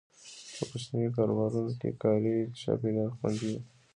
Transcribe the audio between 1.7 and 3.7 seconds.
کې کاري چاپیریال خوندي وي.